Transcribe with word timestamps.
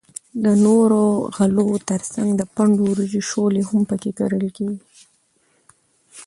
د 0.43 0.45
نورو 0.65 1.03
غلو 1.35 1.67
تر 1.89 2.01
څنگ 2.13 2.29
د 2.37 2.41
پنډو 2.55 2.83
وریجو 2.87 3.21
شولې 3.29 3.61
هم 3.69 3.81
پکښی 3.89 4.11
کرل 4.19 4.43
کیږي. 4.57 4.79